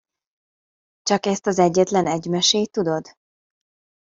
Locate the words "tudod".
2.71-3.17